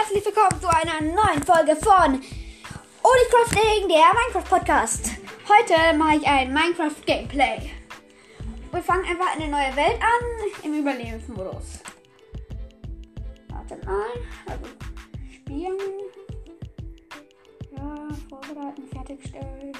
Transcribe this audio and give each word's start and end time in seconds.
herzlich 0.00 0.24
willkommen 0.24 0.58
zu 0.60 0.68
einer 0.68 1.00
neuen 1.02 1.42
Folge 1.42 1.76
von 1.76 2.14
Oli 2.14 3.26
Crafting, 3.30 3.86
der 3.88 4.12
Minecraft 4.14 4.48
Podcast. 4.48 5.10
Heute 5.46 5.98
mache 5.98 6.16
ich 6.16 6.26
ein 6.26 6.54
Minecraft 6.54 7.04
Gameplay. 7.04 7.70
Wir 8.72 8.82
fangen 8.82 9.04
einfach 9.04 9.34
eine 9.36 9.48
neue 9.48 9.76
Welt 9.76 10.00
an 10.00 10.62
im 10.62 10.74
Überlebensmodus. 10.80 11.80
Warte 13.48 13.84
mal, 13.84 14.06
also 14.46 14.64
spielen. 15.34 15.78
Ja, 17.76 18.08
vorbereiten, 18.30 18.88
fertigstellen. 18.90 19.72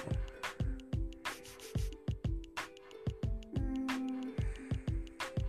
Hm, 3.54 4.34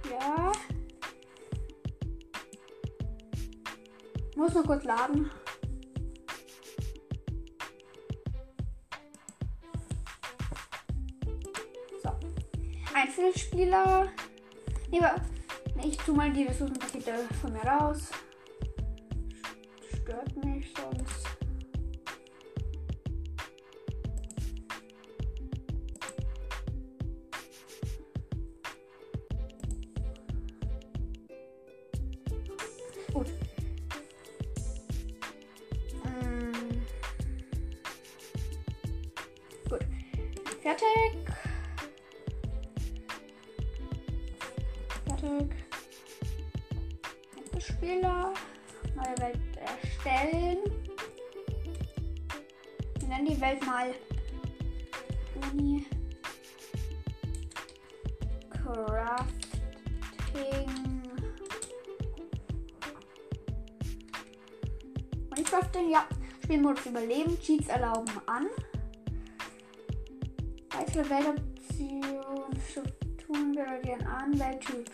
Ja. 0.10 0.52
Muss 4.42 4.56
nur 4.56 4.64
kurz 4.64 4.84
laden. 4.86 5.30
So. 12.02 12.10
Einzelspieler. 12.92 14.08
Nee, 14.90 15.00
ich 15.84 15.96
tu 15.98 16.16
mal 16.16 16.32
die 16.32 16.46
Ressourcenpakete 16.46 17.20
von 17.40 17.54
mir 17.54 17.62
raus. 17.62 18.10
Stört 19.94 20.44
mich 20.44 20.74
sonst. 20.76 21.31
Wir 53.12 53.18
nennen 53.18 53.36
die 53.36 53.42
Welt 53.42 53.66
mal 53.66 53.94
Uni 55.52 55.86
Crafting. 58.50 59.42
Minecrafting, 65.30 65.92
ja. 65.92 66.08
Spielmodus 66.42 66.86
überleben. 66.86 67.38
Cheats 67.42 67.68
erlauben 67.68 68.14
an. 68.28 68.48
Weitere 70.70 71.10
Weltoptionen, 71.10 72.62
Strukturen 72.70 73.54
wir 73.54 73.64
reagieren 73.64 74.08
an. 74.08 74.40
Welttyp. 74.40 74.90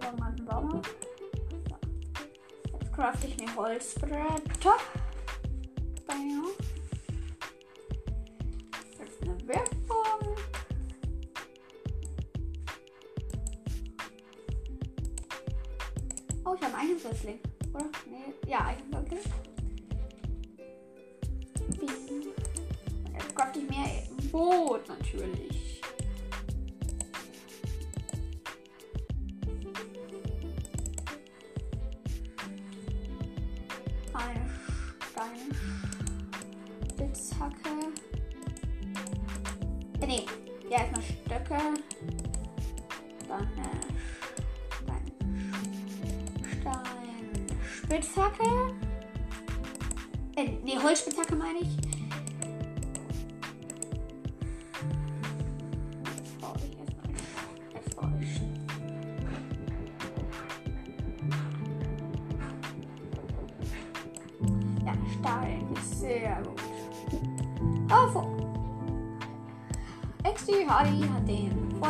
Den, 0.00 0.16
baue 0.16 0.20
mal 0.20 0.28
einen 0.28 0.44
Baum. 0.44 0.82
Jetzt 2.72 2.92
crafte 2.92 3.26
ich 3.26 3.36
mir 3.38 3.54
Holzbretter. 3.54 4.76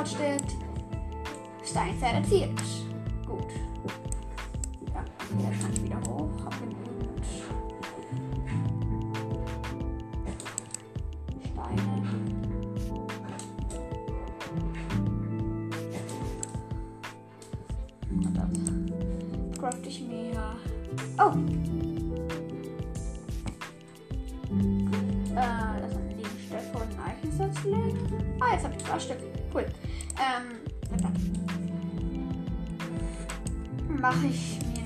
Den 0.00 0.06
Fortschritt 0.06 0.56
Steinzeit. 1.64 2.24
Gut. 3.26 3.52
Ja, 4.94 5.04
der 5.38 5.50
kann 5.58 5.72
ich 5.72 5.84
wieder 5.84 6.00
hoch. 6.08 6.30
Hab 6.44 6.58
genügend 6.58 7.26
Steine. 11.44 11.92
Und 18.10 18.36
das 18.36 19.58
craft 19.58 19.86
ich 19.86 20.00
mir. 20.08 20.56
Oh! 21.18 21.59
mache 34.10 34.26
ich 34.26 34.58
mir 34.74 34.82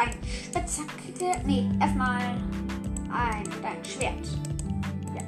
eine 0.00 0.10
Steinspitzhacke. 0.48 1.46
Nee, 1.46 1.68
erstmal 1.78 2.22
ein 3.12 3.44
Steinschwert. 3.52 4.26
Ja. 5.14 5.20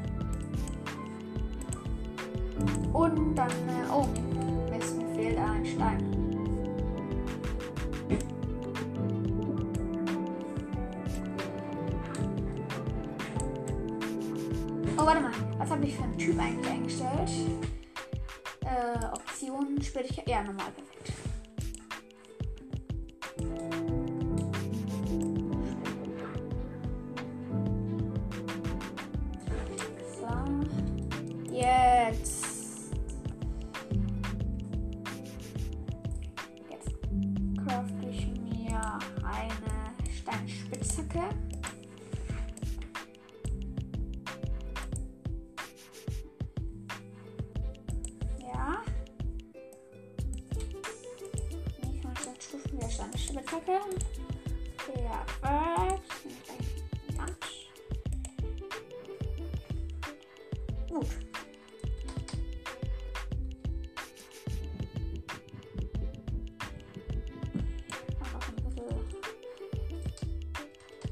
Und 2.94 3.34
dann, 3.34 3.50
äh, 3.50 3.92
oh, 3.92 4.08
es 4.78 4.94
fehlt 5.14 5.36
ein 5.36 5.66
Stein. 5.66 6.16
Oh, 14.96 15.04
warte 15.04 15.20
mal. 15.20 15.32
Was 15.58 15.70
habe 15.70 15.84
ich 15.84 15.94
für 15.94 16.02
einen 16.02 16.16
Typ 16.16 16.40
eigentlich 16.40 16.70
eingestellt? 16.70 17.30
Äh, 18.64 19.04
Optionen, 19.12 19.82
Schwierigkeit. 19.82 20.26
Ja, 20.26 20.42
normal 20.42 20.70
perfekt. 20.74 20.95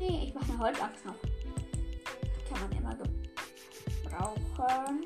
Nee, 0.06 0.25
ich 0.27 0.35
mache 0.35 0.53
eine 0.53 0.59
Holzachs 0.59 1.03
noch. 1.06 1.15
Kann 2.47 2.61
man 2.61 2.73
immer 2.73 2.95
gebrauchen. 4.03 5.03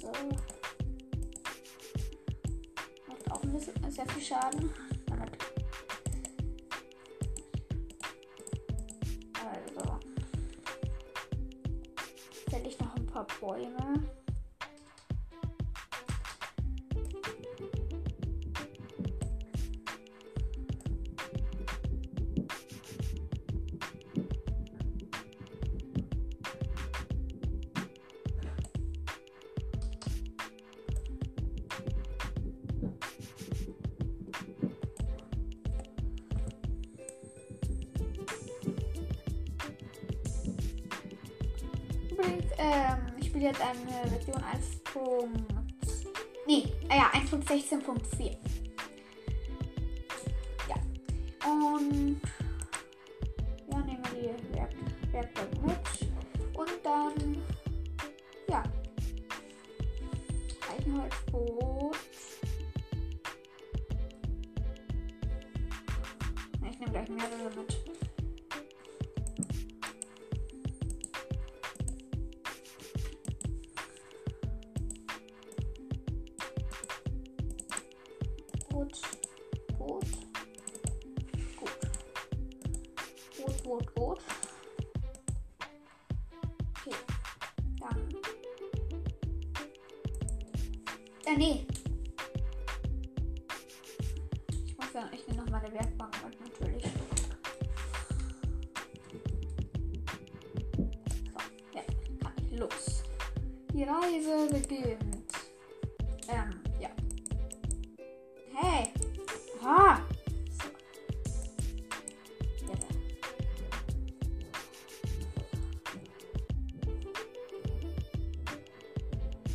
So. 0.00 0.10
Macht 3.06 3.30
auch 3.30 3.42
ein 3.42 3.52
bisschen 3.52 3.84
äh, 3.84 3.90
sehr 3.90 4.06
viel 4.06 4.22
Schaden. 4.22 4.70
Also. 9.34 9.98
Fäll 12.48 12.66
ich 12.66 12.78
noch 12.80 12.96
ein 12.96 13.04
paar 13.04 13.26
Bäume. 13.38 13.89
unbedingt. 42.20 42.52
Ähm, 42.58 42.98
ich 43.18 43.26
spiele 43.26 43.46
jetzt 43.46 43.60
eine 43.60 44.08
Version 44.08 44.42
1. 44.42 44.80
Nee, 46.46 46.72
ah 46.88 46.96
ja, 46.96 47.10
1.16.4. 47.20 48.36
Ja. 50.68 50.76
Und. 51.48 52.20
Ja, 53.70 53.78
nehmen 53.78 54.02
wir 54.12 54.34
die 54.34 54.54
Werk 54.56 54.74
Werkbank 55.12 55.62
mit. 55.62 56.58
Und 56.58 56.70
dann. 56.82 57.36
Ja. 58.48 58.62
Eigenholzboot. 60.72 61.96
Ich 66.70 66.78
nehme 66.78 66.92
gleich 66.92 67.08
mehrere 67.08 67.50
mit. 67.56 67.99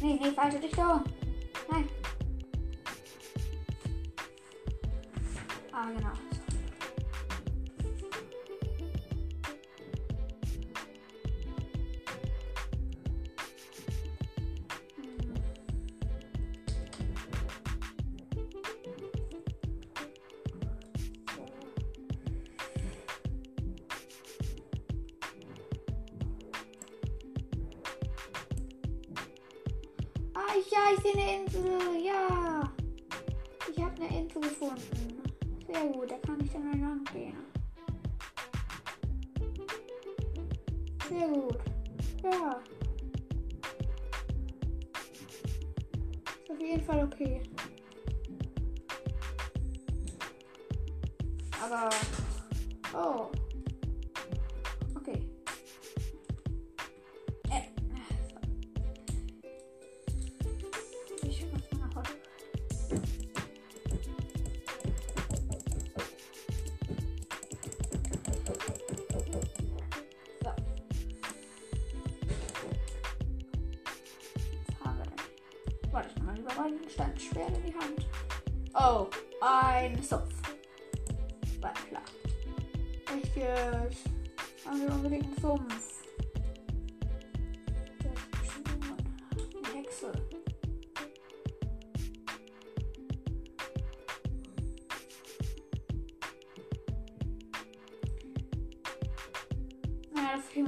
Nih, 0.05 0.21
nih, 0.21 0.37
Pak 0.37 0.53
Sutrisno. 0.53 1.01
Oh, 35.77 36.05
da 36.05 36.17
kann 36.19 36.39
ich 36.41 36.51
dann 36.51 36.69
mal 36.69 36.77
lang 36.79 37.03
gehen. 37.05 37.35
Sehr 41.09 41.27
gut. 41.27 41.57
Ja. 42.23 42.61
Ist 46.43 46.51
auf 46.51 46.59
jeden 46.59 46.83
Fall 46.83 47.03
okay. 47.03 47.41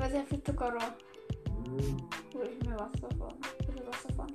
sogar 0.08 0.10
sehr 0.10 0.26
viel 0.26 0.44
Zuckerrohr. 0.44 0.98
Mhm. 1.68 2.10
Hol 2.34 2.50
ich 2.50 2.68
mir 2.68 2.78
was 2.78 2.92
davon. 3.02 3.34
Ich 3.60 3.68
will 3.68 3.86
was 3.86 4.04
davon. 4.04 4.28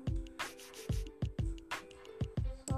So. 2.68 2.76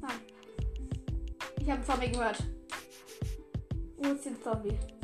Nein. 0.00 0.10
Ich 1.60 1.70
habe 1.70 1.72
einen 1.72 1.84
Zombie 1.84 2.10
gehört. 2.10 2.44
Wo 3.96 4.12
ist 4.12 4.24
der 4.24 4.40
Zombie? 4.42 4.99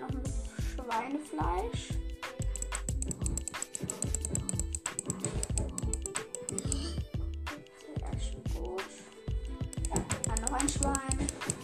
noch 0.00 0.08
ein 0.08 0.22
Schweinefleisch. 0.74 1.88
Sehr 2.98 3.12
gut. 8.54 8.82
Dann 10.24 10.40
noch 10.42 10.52
ein 10.52 10.68
Schwein. 10.68 11.59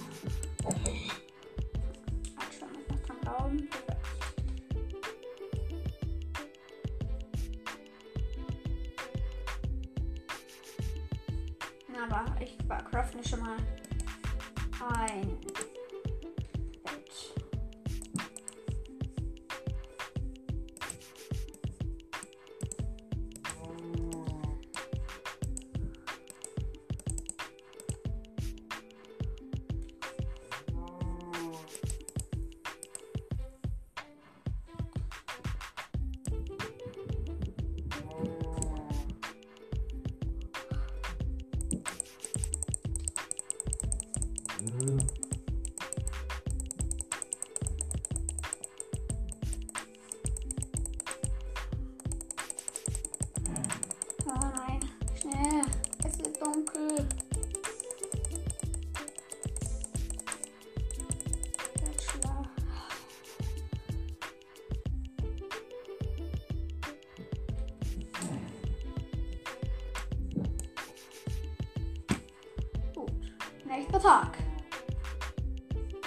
rechter 73.77 74.01
Tag. 74.01 74.39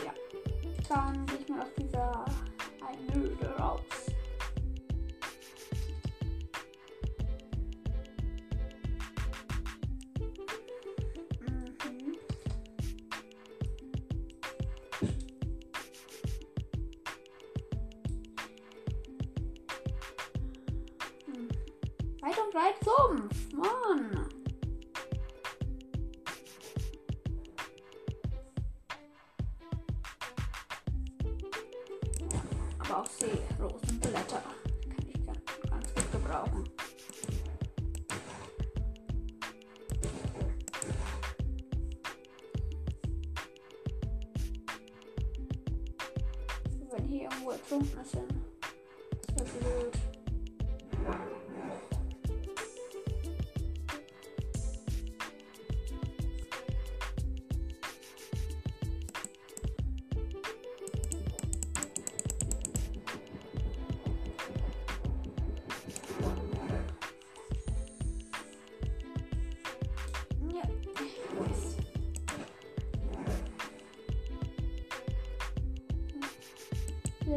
Ja. 0.04 0.14
Dann 0.88 1.26
gehe 1.28 1.38
ich 1.38 1.50
mal 1.50 1.62
auf 1.62 1.74
dieser 1.78 2.26
Einöde 2.88 3.56
raus. 3.58 3.82
Mhm. 11.40 12.18
mhm. 21.28 21.50
Weit 22.22 22.40
und 22.40 22.52
breit 22.52 22.76
zum. 22.84 23.38
hacia 47.80 48.29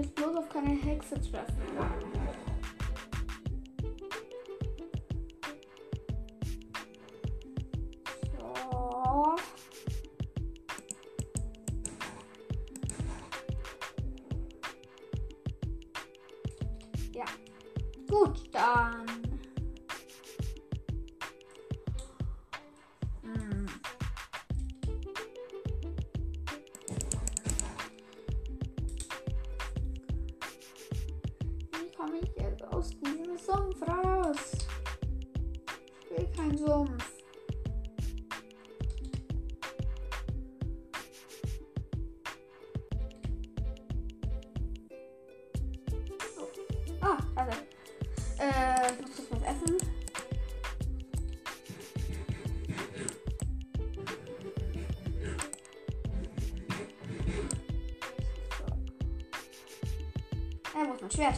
Plus 0.00 0.36
auf 0.36 0.48
keine 0.48 0.70
Hexe 0.70 1.16
treffen. 1.20 2.11
Mein 61.02 61.10
Schwert? 61.10 61.34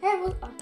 Hä, 0.00 0.06
wo 0.22 0.28
ist. 0.28 0.53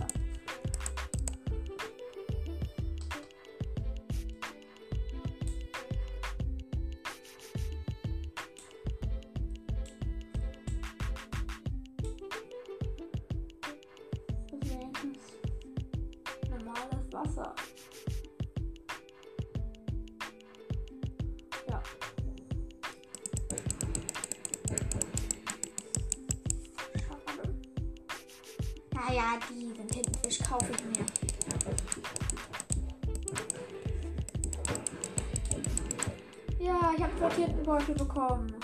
Tintenbeutel 37.63 37.95
bekommen. 37.95 38.55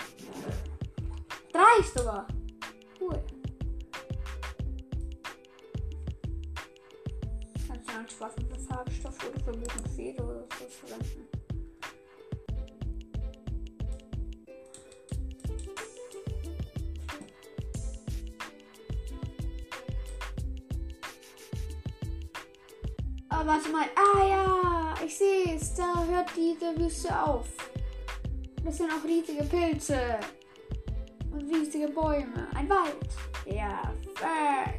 Drei 1.53 1.83
sogar. 1.95 2.27
Cool. 2.99 3.23
Kannst 7.67 7.89
du 7.89 7.95
einen 7.95 8.09
Spaß 8.09 8.35
mit 8.37 8.61
Farbstoff 8.61 9.17
oder 9.29 9.39
für 9.39 9.51
und 9.51 9.89
Feder 9.95 10.23
oder 10.23 10.45
so 10.59 10.65
verwenden. 10.67 11.27
Aber 23.29 23.45
warte 23.45 23.69
mal. 23.69 23.85
Ah 23.95 24.25
ja, 24.25 24.93
ich 25.05 25.17
sehe 25.17 25.55
es. 25.55 25.73
Da 25.75 26.03
hört 26.03 26.29
diese 26.35 26.77
Wüste 26.77 27.17
auf. 27.17 27.58
Das 28.63 28.77
sind 28.77 28.91
auch 28.91 29.03
riesige 29.05 29.43
Pilze. 29.43 30.19
Und 31.31 31.53
riesige 31.53 31.87
Bäume. 31.87 32.47
Ein 32.55 32.69
Wald. 32.69 33.09
Ja, 33.45 33.93
fuck. 34.15 34.78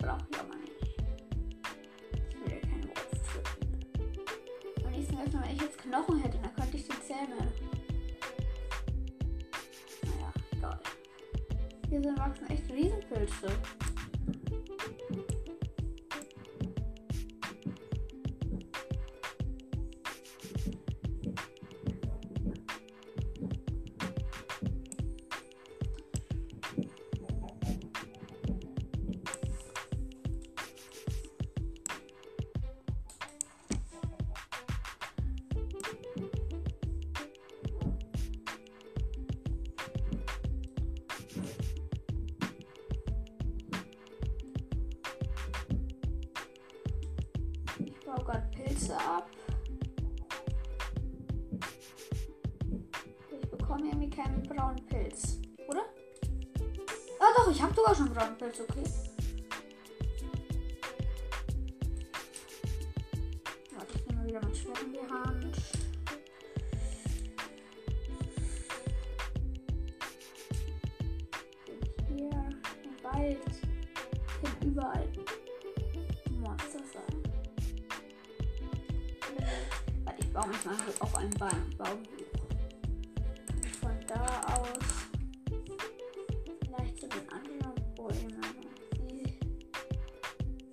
Brauche 0.00 0.26
ich 0.30 0.38
aber 0.38 0.56
nicht. 0.56 0.72
Ich 2.28 2.40
will 2.40 2.52
ja 2.54 2.60
keinen 2.60 2.84
Wolf 2.84 3.10
töten. 3.32 4.86
Am 4.86 4.92
nächsten 4.92 5.14
Mal, 5.14 5.26
wenn 5.32 5.54
ich 5.54 5.60
jetzt 5.60 5.78
Knochen 5.78 6.18
hätte, 6.22 6.38
dann 6.38 6.54
könnte 6.54 6.76
ich 6.76 6.88
die 6.88 7.00
zähmen. 7.02 7.52
Naja, 10.02 10.32
egal. 10.52 10.80
Hier 11.88 12.02
sind 12.02 12.18
wachsen 12.18 12.48
echt 12.48 12.70
Riesenpilze. 12.70 13.48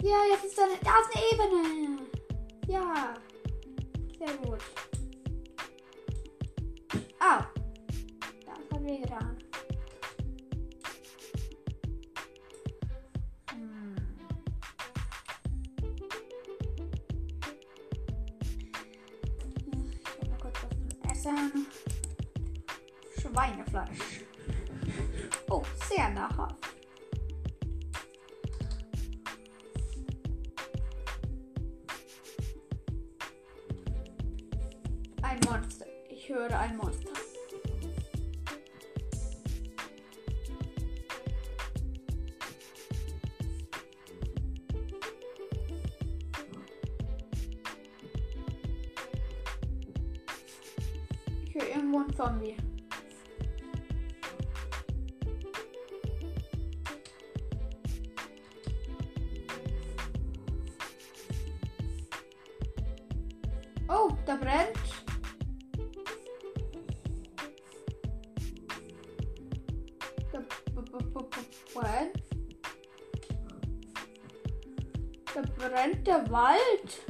Ja, 0.08 0.24
jetzt 0.32 0.46
ist 0.46 0.58
eine, 0.58 0.72
da 0.82 0.94
ist 1.02 1.12
eine 1.14 1.26
Ebene. 1.34 2.08
Ja. 2.66 3.14
Sehr 4.18 4.38
gut. 4.38 4.60
Au. 7.20 7.44
Das 8.46 8.58
hat 8.72 8.84
weh 8.86 9.00
getan. 9.00 9.37
Brennt 75.78 76.08
der 76.08 76.28
Wald? 76.32 77.06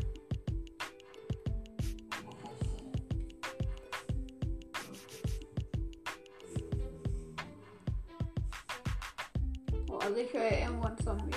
Oh, 9.89 9.95
also 9.99 10.17
ich 10.17 10.33
höre 10.33 10.51
irgendwo 10.51 10.87
einen 10.87 10.97
Zombie. 10.97 11.31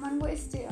Mann, 0.00 0.20
wo 0.20 0.26
ist 0.26 0.52
der? 0.52 0.71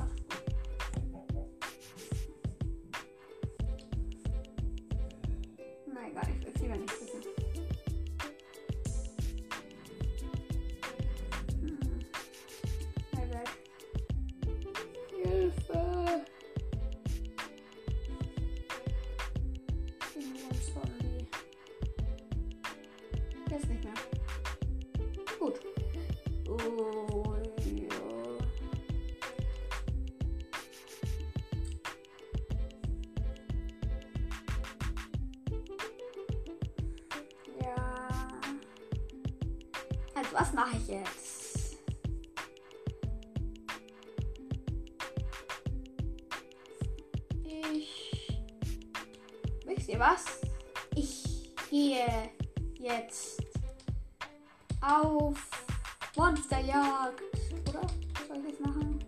Was 40.40 40.52
mache 40.54 40.76
ich 40.76 40.88
jetzt? 40.88 41.76
Ich. 47.44 48.42
Wisst 49.66 49.88
ihr 49.88 49.98
was? 49.98 50.40
Ich 50.94 51.54
gehe 51.68 52.30
jetzt 52.78 53.42
auf 54.80 55.38
Monsterjagd. 56.16 57.20
Oder? 57.68 57.82
Was 57.82 58.28
soll 58.28 58.38
ich 58.38 58.44
jetzt 58.48 58.60
machen? 58.60 58.98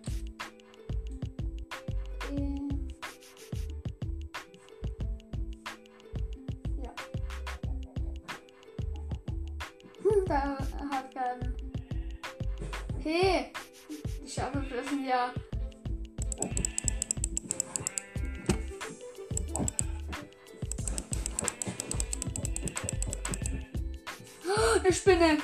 Ja. 10.29 10.62
Hey! 13.03 13.51
Die 14.23 14.29
Schafe 14.31 14.61
fressen 14.61 15.05
ja. 15.05 15.33
Oh, 24.47 24.79
eine 24.79 24.93
Spinne! 24.93 25.37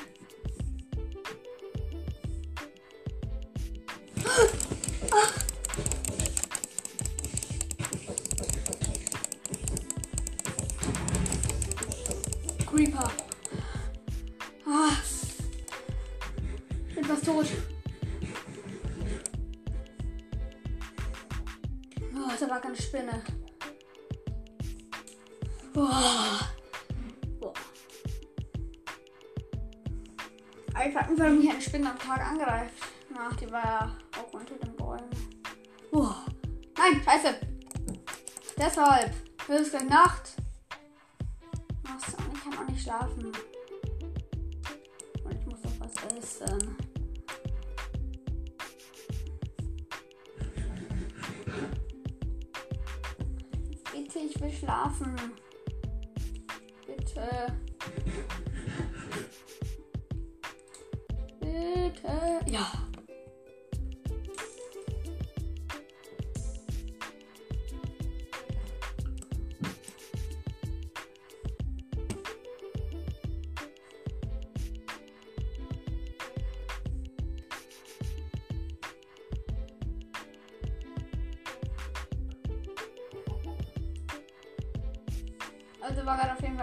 Deshalb. 38.80 39.12
Es 39.48 39.60
ist 39.60 39.70
gleich 39.72 39.88
Nacht. 39.90 40.19
Also 85.80 86.04
war 86.04 86.16
gerade 86.16 86.32
auf 86.32 86.42
jeden 86.42 86.56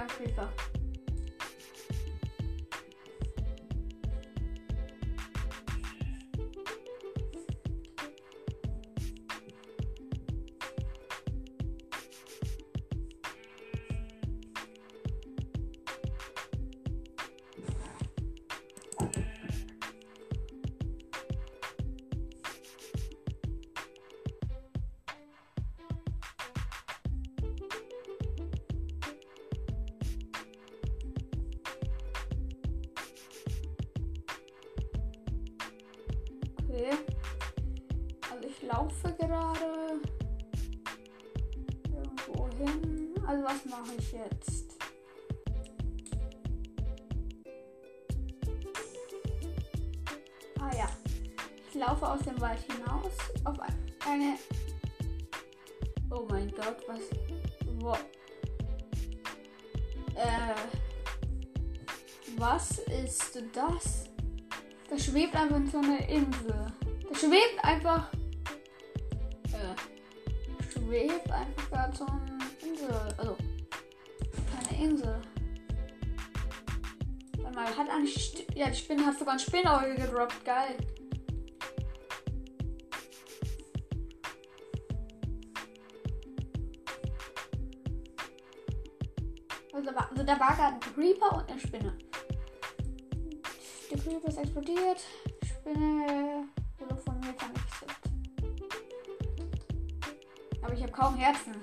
ist 63.37 63.55
das? 63.55 64.09
Da 64.89 64.97
schwebt 64.97 65.35
einfach 65.35 65.59
so 65.71 65.77
eine 65.79 66.09
Insel. 66.09 66.67
Da 67.09 67.15
schwebt 67.15 67.63
einfach. 67.63 68.11
Äh, 69.53 70.71
schwebt 70.71 71.31
einfach 71.31 71.69
gerade 71.69 71.95
so 71.95 72.05
eine 72.05 72.37
Insel. 72.61 73.15
Also. 73.17 73.37
Keine 74.69 74.83
Insel. 74.83 75.21
Warte 77.37 77.55
mal, 77.55 77.77
hat 77.77 77.89
eine. 77.89 78.07
St 78.07 78.45
ja, 78.55 78.69
die 78.69 78.75
Spinne 78.75 79.05
hat 79.05 79.19
sogar 79.19 79.33
ein 79.33 79.39
Spinnauge 79.39 79.95
gedroppt. 79.95 80.43
Geil. 80.43 80.77
Also 89.73 89.91
da 89.91 89.95
war, 89.95 90.09
also 90.09 90.23
da 90.23 90.39
war 90.39 90.55
gerade 90.55 90.73
ein 90.73 90.79
Creeper 90.79 91.37
und 91.37 91.51
eine 91.51 91.59
Spinne. 91.59 92.06
Die 93.97 94.03
Creeper 94.03 94.27
ist 94.27 94.37
explodiert. 94.37 94.99
Spinne 95.43 96.47
wurde 96.77 96.97
von 96.97 97.19
mir 97.19 97.33
vernichtet. 97.33 97.89
Aber 100.61 100.73
ich 100.73 100.83
habe 100.83 100.91
kaum 100.91 101.15
Herzen. 101.15 101.55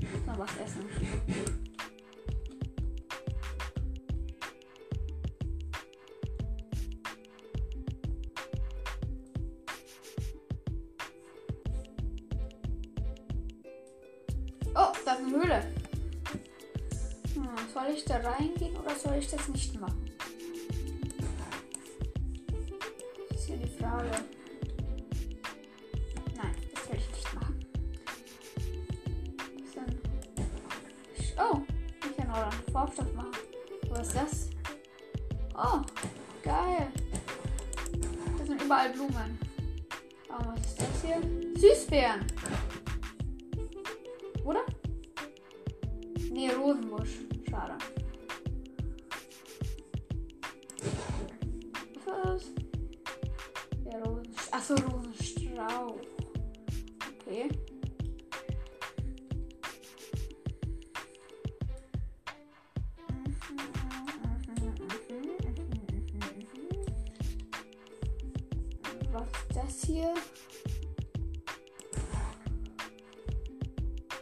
Ich 0.00 0.12
muss 0.12 0.26
Noch 0.26 0.38
was 0.38 0.50
essen. 0.58 1.65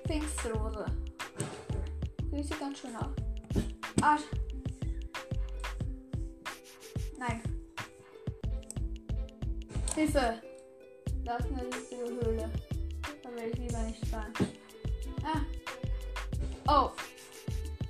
Pfingstrose. 0.06 0.86
Sieht 2.32 2.60
ganz 2.60 2.78
schön 2.78 2.96
aus. 2.96 3.14
Ah. 4.02 4.18
Nein. 7.18 7.40
Hilfe! 9.94 10.42
Da 11.24 11.36
ist 11.36 11.46
eine 11.46 11.64
riesige 11.64 12.04
Höhle. 12.04 12.50
Da 13.22 13.30
will 13.30 13.50
ich 13.50 13.58
lieber 13.58 13.82
nicht 13.84 14.12
rein. 14.12 14.32
Ah. 15.22 15.40
Oh. 16.68 16.90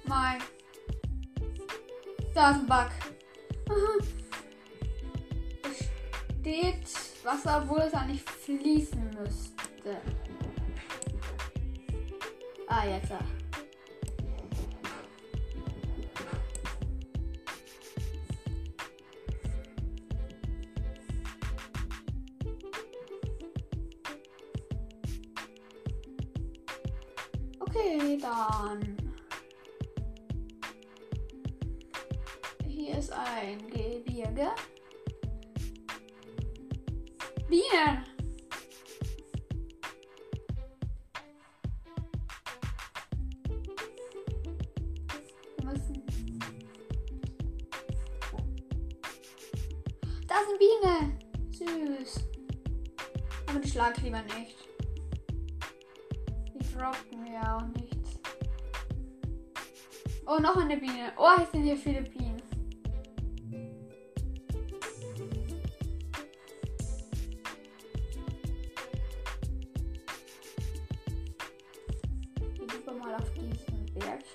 Mein. 0.04 0.40
Da 2.34 2.50
ist 2.50 2.60
ein 2.60 2.66
Bug. 2.66 2.90
Aha. 3.70 3.98
Steht 6.40 6.86
Wasser, 7.24 7.62
obwohl 7.62 7.80
es 7.80 7.94
eigentlich 7.94 8.22
fließen 8.22 9.10
müsste. 9.18 9.96
Ah, 12.68 12.84
jetzt. 12.86 13.12
ah. 13.12 13.43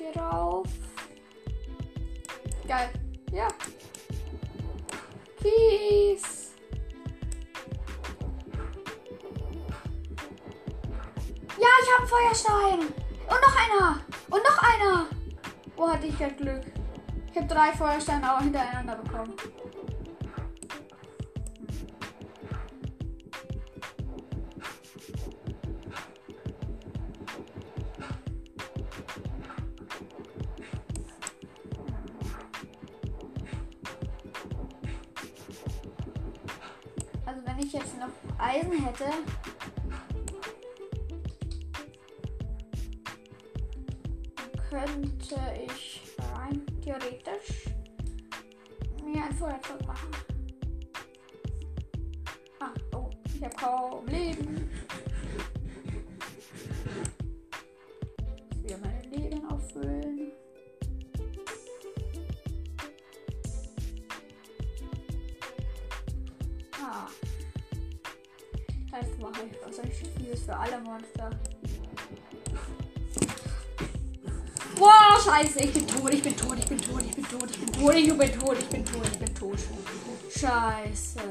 Berg 0.09 0.13
hier 0.13 0.21
rauf. 0.21 0.67
Geil. 2.67 2.89
Ja. 3.31 3.47
Kies. 5.41 6.53
Ja, 11.57 11.67
ich 11.81 11.97
habe 11.97 12.07
Feuerstein. 12.07 12.79
Und 12.79 13.41
noch 13.41 13.55
einer. 13.55 13.99
Und 14.29 14.43
noch 14.43 14.63
einer. 14.63 15.07
Oh, 15.77 15.89
hatte 15.89 16.07
ich 16.07 16.19
ja 16.19 16.29
Glück. 16.29 16.61
Ich 17.31 17.37
habe 17.37 17.47
drei 17.47 17.71
Feuersteine 17.71 18.35
auch 18.35 18.41
hintereinander 18.41 18.95
bekommen. 18.95 19.33
Scheiße, 75.39 75.59
ich 75.63 75.71
bin 75.71 75.87
tot, 75.87 76.13
ich 76.13 76.21
bin 76.21 76.35
tot, 76.35 76.59
ich 76.59 76.65
bin 76.65 76.77
tot, 76.77 77.01
ich 77.01 77.15
bin 77.15 77.25
tot, 77.25 77.49
ich 77.49 77.59
bin 77.59 77.71
tot, 77.71 77.95
ich 77.95 78.17
bin 78.17 78.39
tot, 78.39 78.57
ich 78.59 78.67
bin 78.67 78.85
tot, 78.85 79.05
ich 79.05 79.19
bin 79.19 79.35
tot. 79.35 79.57
Scheiße. 80.37 81.21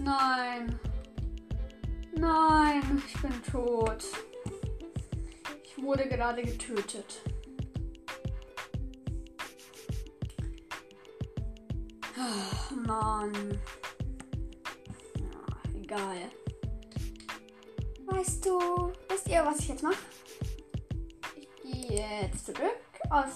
Nein. 0.00 0.80
Nein, 2.16 3.02
ich 3.06 3.22
bin 3.22 3.42
tot. 3.52 4.04
Ich 5.62 5.80
wurde 5.80 6.08
gerade 6.08 6.42
getötet. 6.42 7.22
Ach, 12.18 12.70
Mann. 12.84 13.60
Egal. 15.72 16.16
Weißt 18.06 18.44
du, 18.44 18.92
wisst 19.24 19.28
ihr, 19.28 19.44
was 19.44 19.58
ich 19.60 19.68
jetzt 19.68 19.82
mache? 19.82 19.96
Ich 21.36 21.88
gehe 21.88 22.30
zurück 22.44 22.80
aus. 23.10 23.34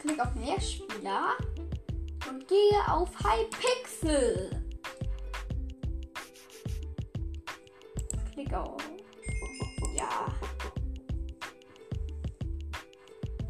Klick 0.00 0.20
auf 0.20 0.34
mehr 0.34 0.60
Spieler 0.60 1.36
und 2.28 2.46
gehe 2.48 2.80
auf 2.88 3.10
Hypixel. 3.18 4.50
Klick 8.32 8.54
auf. 8.54 8.76
Ja. 9.96 10.26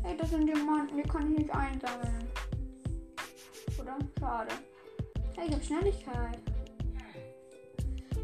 Hey, 0.02 0.16
das 0.16 0.30
sind 0.30 0.46
Diamanten, 0.46 0.96
die 0.96 1.02
kann 1.02 1.32
ich 1.32 1.38
nicht 1.38 1.50
einsammeln. 1.50 2.28
Oder? 3.80 3.98
Schade. 4.18 4.52
Hey, 5.37 5.48
ich 5.48 5.54
hab 5.54 5.64
Schnelligkeit. 5.64 6.38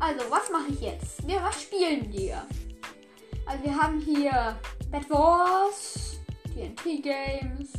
Also, 0.01 0.23
was 0.31 0.51
mache 0.51 0.73
ich 0.73 0.81
jetzt? 0.81 1.27
Wir, 1.27 1.41
was 1.43 1.63
spielen 1.63 2.13
wir? 2.13 2.45
Also 3.47 3.65
wir 3.65 3.77
haben 3.77 4.01
hier 4.01 4.57
Bad 4.91 5.11
Wars, 5.11 6.21
TNT 6.55 7.03
Games, 7.03 7.73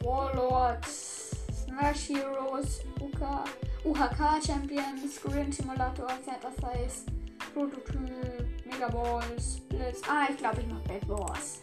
Warlords, 0.00 1.36
Smash 1.64 2.08
Heroes, 2.08 2.82
UK, 3.00 3.44
UHK 3.84 4.44
Champions, 4.44 5.20
Green 5.22 5.50
Simulator, 5.50 6.08
Theater 6.24 6.52
Face, 6.60 7.04
Prototyp, 7.52 8.46
Mega 8.64 8.88
Balls, 8.88 9.60
Blitz. 9.68 10.02
Ah, 10.08 10.26
ich 10.30 10.36
glaube, 10.36 10.60
ich 10.60 10.66
mache 10.66 10.82
Bad 10.88 11.08
Wars. 11.08 11.62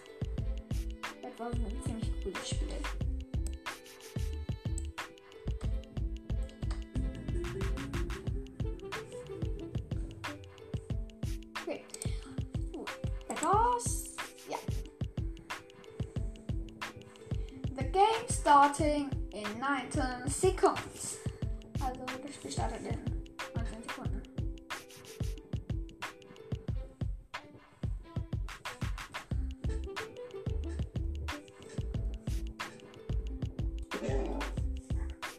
Bad 1.22 1.40
Wars 1.40 1.56
ist 1.56 1.66
ein 1.66 1.84
ziemlich 1.84 2.24
cooles 2.24 2.50
Spiel. 2.50 3.03
yeah. 14.50 14.58
The 17.76 17.84
game 17.84 18.30
starting 18.30 19.10
in 19.34 19.60
19 19.60 20.30
seconds. 20.30 21.20
Also 21.82 22.06
das 22.24 22.36
Spiel 22.36 22.52
startet 22.52 22.80
in 22.80 23.00
19 23.56 23.84
Sekunden. 23.84 24.22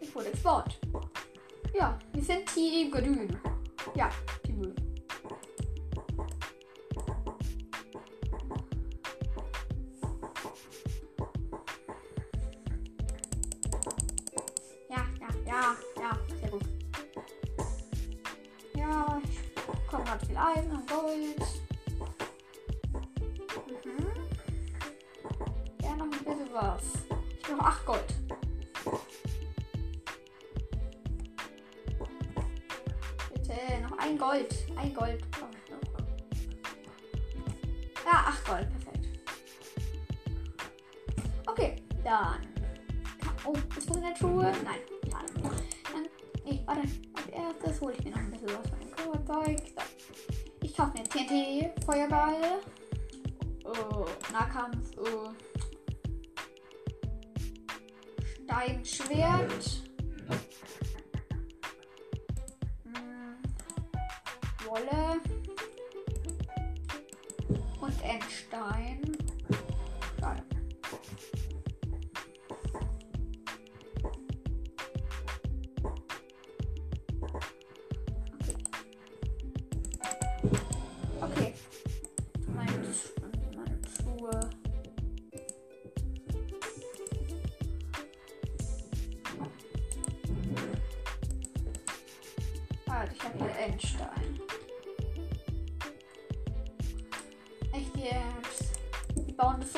Ich 0.01 0.14
wurde 0.14 0.31
gespawnt. 0.31 0.79
Ja, 1.75 1.99
wir 2.12 2.23
sind 2.23 2.47
Team 2.53 2.90
Grün. 2.90 3.37
Ja, 3.95 4.11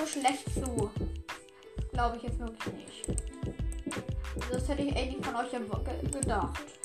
schlecht 0.06 0.52
zu. 0.54 0.90
Glaube 1.92 2.16
ich 2.16 2.22
jetzt 2.24 2.38
wirklich 2.38 2.74
nicht. 2.74 3.08
Also 4.34 4.52
das 4.52 4.68
hätte 4.68 4.82
ich 4.82 4.96
eigentlich 4.96 5.24
von 5.24 5.36
euch 5.36 5.52
ja 5.52 5.58
gedacht. 6.12 6.75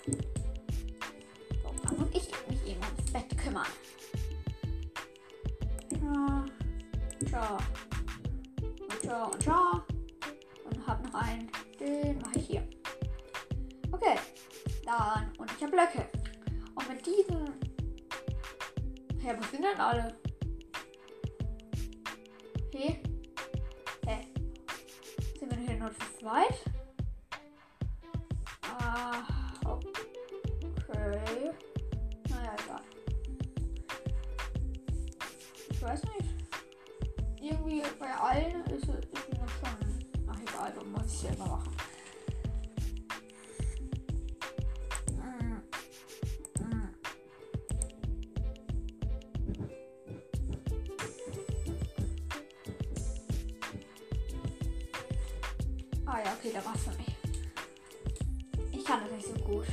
Ich 58.82 58.88
kann 58.88 59.00
das 59.04 59.12
nicht 59.12 59.28
so 59.28 59.44
gut. 59.44 59.68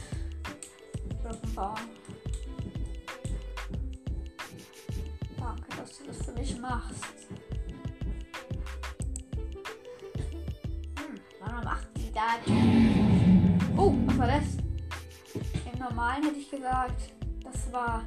Ruppenbaum. 1.25 1.77
Danke, 5.39 5.77
dass 5.79 5.99
du 5.99 6.05
das 6.09 6.27
für 6.27 6.33
mich 6.33 6.59
machst. 6.59 7.05
Hm, 10.99 11.21
warum 11.41 11.65
macht 11.65 11.89
die 11.97 12.13
da. 12.13 12.37
Oh, 13.79 13.95
was 14.05 14.19
war 14.19 14.27
das? 14.27 14.59
Im 15.73 15.79
Normalen 15.79 16.25
hätte 16.25 16.39
ich 16.41 16.51
gesagt, 16.51 17.15
das 17.43 17.73
war 17.73 18.05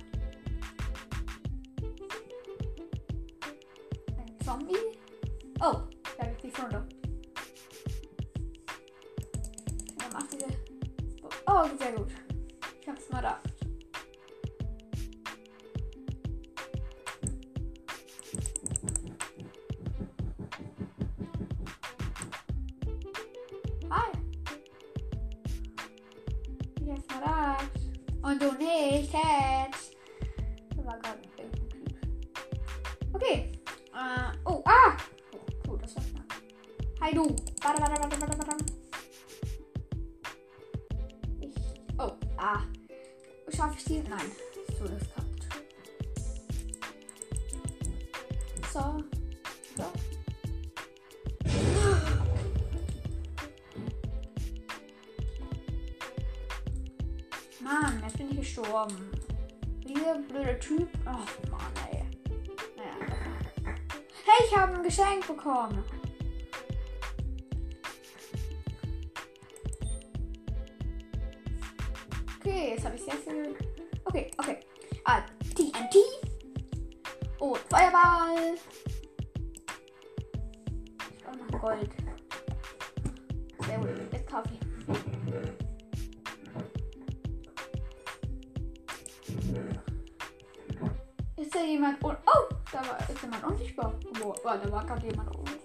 gestorben. 58.53 59.11
Dieser 59.87 60.15
blöde 60.19 60.59
Typ. 60.59 60.89
Ach, 61.05 61.27
Mann, 61.49 61.61
ey. 61.91 62.03
Naja. 62.75 62.91
Hey, 64.25 64.45
ich 64.45 64.55
habe 64.55 64.73
ein 64.73 64.83
Geschenk 64.83 65.25
bekommen. 65.25 65.83
Okay, 72.39 72.73
jetzt 72.75 72.85
habe 72.85 72.95
ich 72.95 73.01
es 73.01 73.07
jetzt. 73.07 73.27
Okay, 74.05 74.31
okay. 74.37 74.59
Ah, 75.05 75.21
TNT. 75.55 75.95
Und 77.39 77.51
oh, 77.51 77.55
Feuerball. 77.69 78.55
Ich 81.15 81.23
brauche 81.23 81.37
noch 81.37 81.61
Gold. 81.61 82.00
Jemand 91.65 91.99
Oh, 92.25 92.55
da 92.71 92.79
war, 92.79 92.97
ist 93.09 93.21
jemand 93.21 93.43
unsichtbar. 93.43 93.93
Boah, 94.19 94.35
oh, 94.43 94.49
da 94.63 94.71
war 94.71 94.85
gerade 94.85 95.07
jemand 95.07 95.35
unsichtbar. 95.35 95.60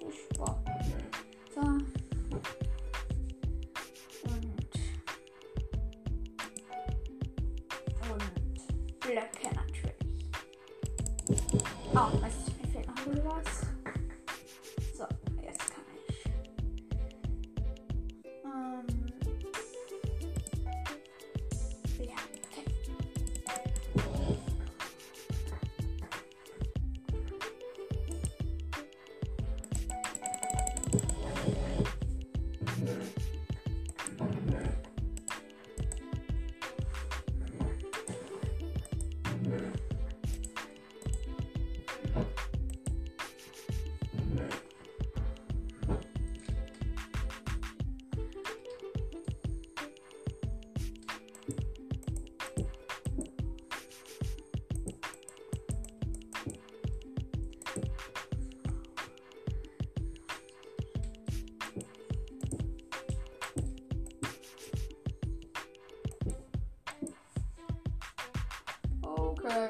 Okay. 69.47 69.69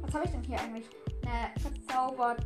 Was 0.00 0.14
habe 0.14 0.24
ich 0.24 0.30
denn 0.32 0.42
hier 0.42 0.60
eigentlich? 0.60 0.86
Ne, 1.24 1.52
verzaubert. 1.60 2.44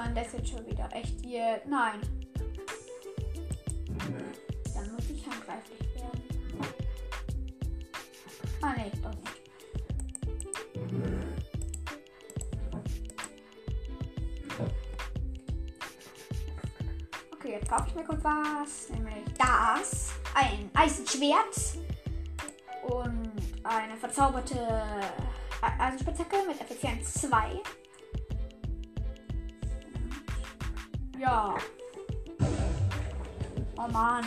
Was 0.00 0.06
war 0.06 0.14
denn 0.14 0.24
das 0.24 0.32
jetzt 0.32 0.48
schon 0.48 0.66
wieder? 0.66 0.88
Echt 0.92 1.20
hier? 1.20 1.60
Nein. 1.66 2.00
Dann 4.74 4.94
muss 4.94 5.10
ich 5.10 5.26
handgreiflich 5.26 5.94
werden. 5.94 6.22
Ah, 8.62 8.72
nee, 8.78 8.90
doch 9.02 9.10
nicht. 9.10 9.40
Okay, 17.34 17.52
jetzt 17.52 17.68
kaufe 17.68 17.84
ich 17.88 17.94
mir 17.94 18.04
kurz 18.04 18.24
was. 18.24 18.88
Nämlich 18.88 19.24
das. 19.36 20.12
Ein 20.34 20.70
Eisenschwert. 20.72 21.76
Und 22.88 23.32
eine 23.64 23.98
verzauberte 23.98 24.82
Eisenspitzhacke 25.60 26.36
mit 26.48 26.58
Effizienz 26.58 27.12
2. 27.12 27.59
Ja. 31.20 31.54
Oh 33.76 33.88
Mann. 33.92 34.24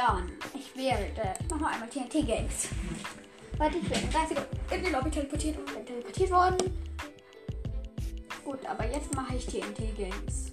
Dann. 0.00 0.32
Ich 0.54 0.74
werde. 0.76 1.34
Ich 1.40 1.50
mach 1.50 1.60
noch 1.60 1.70
einmal 1.70 1.88
TNT 1.88 2.26
Games. 2.26 2.68
Warte, 3.58 3.78
ich 3.78 3.88
bin 3.88 4.00
in 4.00 4.10
30 4.10 4.28
Sekunden 4.28 4.74
in 4.74 4.84
die 4.84 4.90
Lobby 4.90 5.10
teleportiert 5.10 5.58
und 5.58 5.66
bin 5.74 5.86
teleportiert 5.86 6.30
worden. 6.30 6.56
Gut, 8.44 8.64
aber 8.66 8.86
jetzt 8.86 9.14
mache 9.14 9.36
ich 9.36 9.46
TNT 9.46 9.96
Games. 9.96 10.52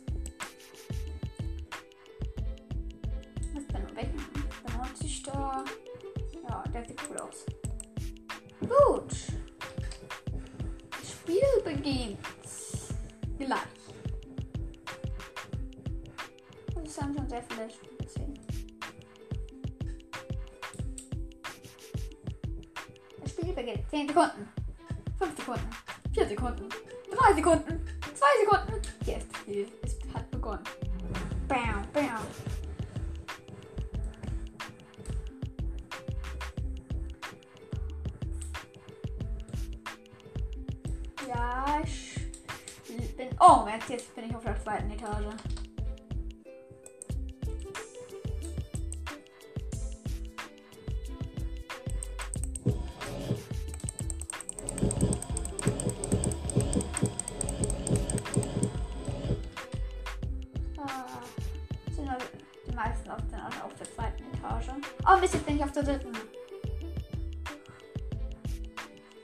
Oh, 65.60 65.64
Mist, 65.64 65.64
jetzt 65.64 65.64
bin 65.64 65.64
ich 65.64 65.64
auf 65.64 65.72
der 65.72 65.84
dritten. 65.84 66.12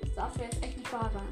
Das 0.01 0.15
darf 0.15 0.37
jetzt 0.37 0.63
echt 0.63 0.77
nicht 0.77 0.93
wahr 0.93 1.11
sein. 1.13 1.27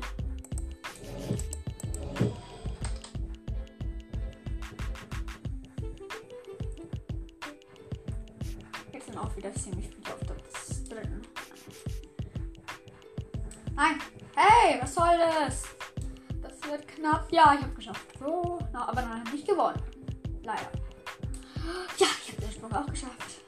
Jetzt 8.94 9.06
sind 9.06 9.18
auch 9.18 9.36
wieder 9.36 9.54
ziemlich 9.54 9.88
viele 9.88 10.14
auf 10.14 10.20
der 10.22 10.96
dritten. 10.96 11.22
Nein! 13.76 14.00
Hey, 14.36 14.82
was 14.82 14.94
soll 14.94 15.18
das? 15.18 15.64
Das 16.42 16.70
wird 16.70 16.88
knapp. 16.88 17.32
Ja, 17.32 17.54
ich 17.56 17.62
habe 17.62 17.74
geschafft. 17.74 18.08
So, 18.20 18.60
na, 18.72 18.88
aber 18.88 19.02
dann 19.02 19.24
nicht 19.32 19.48
gewonnen. 19.48 19.82
Leider. 20.44 20.72
Ja, 21.98 22.08
ich 22.24 22.32
habe 22.32 22.42
den 22.42 22.52
Sprung 22.52 22.74
auch 22.74 22.88
geschafft. 22.88 23.42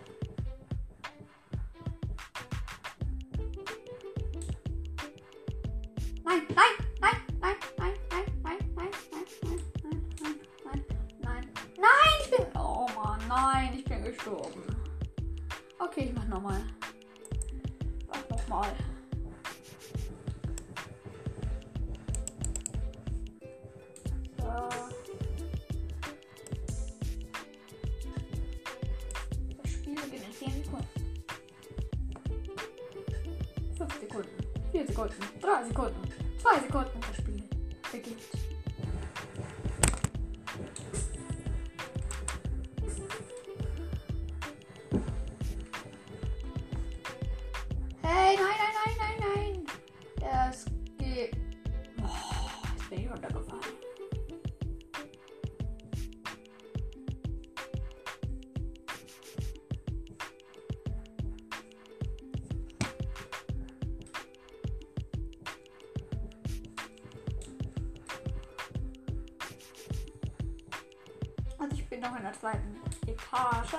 Etage 73.32 73.78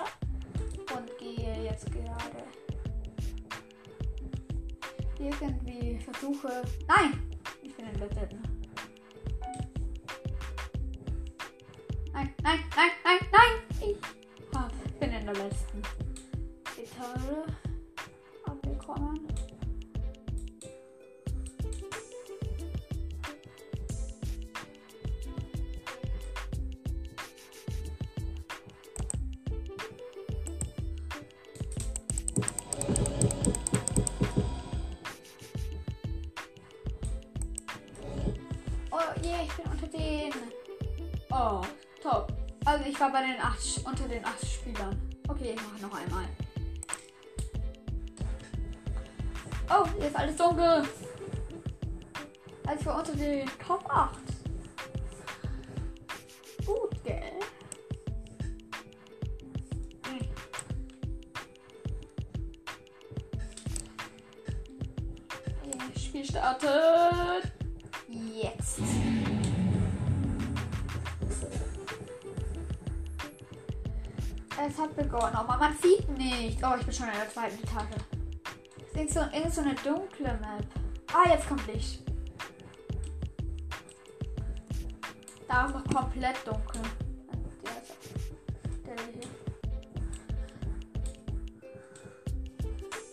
und 0.97 1.19
gehe 1.19 1.65
jetzt 1.65 1.91
gerade 1.91 2.45
irgendwie 5.19 5.99
versuche. 5.99 6.63
Nein! 6.87 7.31
Ich 7.63 7.75
bin 7.77 7.87
in 7.87 7.99
der 7.99 8.09
dritten. 8.09 8.43
Nein, 12.13 12.35
nein, 12.43 12.59
nein, 12.77 12.91
nein, 13.05 13.19
nein! 13.33 13.97
Ich 14.87 14.99
bin 15.01 15.11
in 15.11 15.27
der 15.27 15.35
letzten 15.35 15.83
Etage 16.77 17.53
angekommen. 18.45 19.34
Bei 43.15 43.23
den 43.23 43.41
acht, 43.41 43.81
unter 43.85 44.09
den 44.09 44.25
acht 44.25 44.45
Spielern. 44.45 45.01
Okay, 45.29 45.55
ich 45.55 45.63
mache 45.63 45.81
noch 45.83 45.97
einmal. 45.97 46.25
Oh, 49.71 49.87
hier 49.97 50.09
ist 50.09 50.17
alles 50.17 50.37
dunkel. 50.37 50.83
Also 52.67 52.93
unter 52.93 53.13
den 53.15 53.49
Top 53.65 53.89
8. 53.89 54.34
Oh, 76.67 76.77
ich 76.81 76.87
bin 76.87 76.95
schon 76.95 77.09
in 77.09 77.13
der 77.13 77.29
zweiten 77.29 77.63
Etage. 77.63 78.01
Irgend 78.95 79.11
so, 79.11 79.21
irgend 79.21 79.53
so 79.53 79.61
eine 79.61 79.75
dunkle 79.75 80.33
Map. 80.41 80.65
Ah, 81.13 81.29
jetzt 81.29 81.47
kommt 81.47 81.67
Licht. 81.67 82.03
Da 85.47 85.67
ist 85.67 85.75
noch 85.75 85.85
komplett 85.85 86.37
dunkel. 86.47 86.81
Der, 88.87 88.97
hier. 89.13 89.29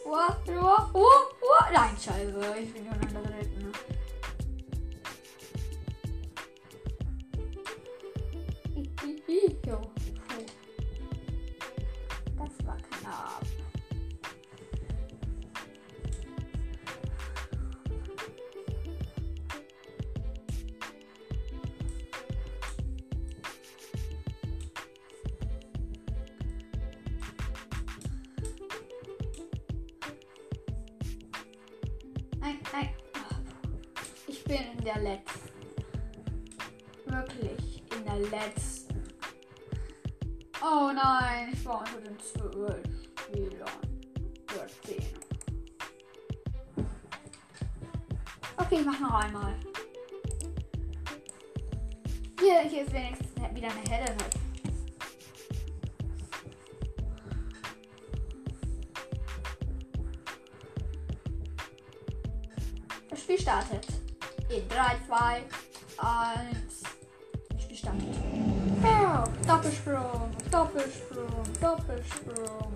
What? 0.05 0.47
What? 0.47 0.93
What? 0.93 1.35
What? 1.41 1.73
Nein, 1.73 1.97
scheiße. 1.97 2.33
Ich 2.57 2.73
bin 2.73 2.85
schon 2.85 3.01
in 3.01 3.13
der 3.13 3.21
dritten. 3.21 3.60
2, 65.11 65.43
1. 65.97 66.83
Das 67.49 67.61
Spiel 67.63 67.75
startet. 67.75 68.07
Oh, 68.81 69.23
Doppelsprung, 69.45 70.31
Doppelsprung, 70.49 71.43
Doppelsprung. 71.59 72.73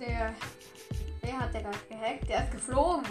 Der, 0.00 0.34
der 1.22 1.38
hat 1.38 1.52
der 1.52 1.60
gerade 1.60 1.78
gehackt, 1.90 2.26
der 2.26 2.44
ist 2.44 2.52
geflogen. 2.52 3.04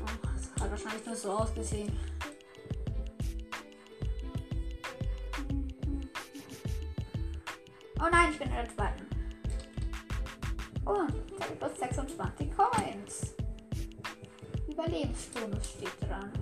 Oh, 0.00 0.26
das 0.34 0.64
hat 0.64 0.70
wahrscheinlich 0.72 1.06
nur 1.06 1.14
so 1.14 1.30
ausgesehen. 1.30 1.96
Oh 8.04 8.08
nein, 8.10 8.32
ich 8.32 8.38
bin 8.38 8.48
in 8.48 8.54
der 8.54 8.68
zweiten. 8.68 9.06
Oh, 10.84 11.06
da 11.38 11.46
gibt 11.46 11.62
es 11.62 11.78
26 11.78 12.50
Coins. 12.50 13.34
Überlebensbonus 14.68 15.70
steht 15.70 16.00
dran. 16.00 16.32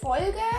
Folge. 0.00 0.53